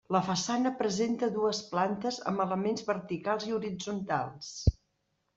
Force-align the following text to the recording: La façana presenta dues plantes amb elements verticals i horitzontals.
La 0.13 0.19
façana 0.27 0.69
presenta 0.77 1.27
dues 1.35 1.59
plantes 1.73 2.17
amb 2.31 2.43
elements 2.45 2.85
verticals 2.87 3.45
i 3.49 3.53
horitzontals. 3.59 4.49